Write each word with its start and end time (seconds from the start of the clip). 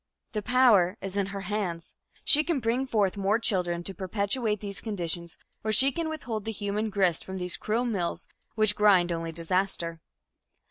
The 0.31 0.41
power 0.41 0.97
is 0.99 1.15
in 1.15 1.27
her 1.27 1.41
hands. 1.41 1.93
She 2.25 2.43
can 2.43 2.59
bring 2.59 2.87
forth 2.87 3.17
more 3.17 3.37
children 3.37 3.83
to 3.83 3.93
perpetuate 3.93 4.59
these 4.59 4.81
conditions, 4.81 5.37
or 5.63 5.71
she 5.71 5.91
can 5.91 6.09
withhold 6.09 6.43
the 6.45 6.51
human 6.51 6.89
grist 6.89 7.23
from 7.23 7.37
these 7.37 7.55
cruel 7.55 7.85
mills 7.85 8.25
which 8.55 8.75
grind 8.75 9.11
only 9.11 9.31
disaster. 9.31 10.01